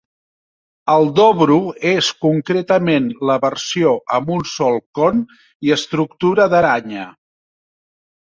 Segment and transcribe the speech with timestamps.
[0.93, 1.57] El Dobro
[1.89, 5.21] és concretament la versió amb un sol con
[5.69, 7.05] i estructura d'aranya.